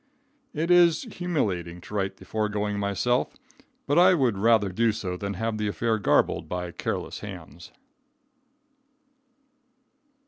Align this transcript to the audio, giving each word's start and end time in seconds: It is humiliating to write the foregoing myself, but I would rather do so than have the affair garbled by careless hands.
It 0.51 0.71
is 0.71 1.03
humiliating 1.03 1.79
to 1.81 1.93
write 1.93 2.17
the 2.17 2.25
foregoing 2.25 2.79
myself, 2.79 3.35
but 3.85 3.99
I 3.99 4.15
would 4.15 4.35
rather 4.35 4.69
do 4.69 4.91
so 4.91 5.15
than 5.15 5.35
have 5.35 5.59
the 5.59 5.67
affair 5.67 5.99
garbled 5.99 6.49
by 6.49 6.71
careless 6.71 7.19
hands. 7.19 7.71